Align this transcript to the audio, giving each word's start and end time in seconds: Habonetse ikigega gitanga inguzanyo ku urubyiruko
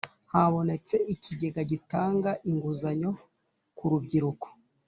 Habonetse 0.31 0.95
ikigega 1.13 1.61
gitanga 1.71 2.31
inguzanyo 2.49 3.11
ku 3.75 3.81
urubyiruko 3.87 4.47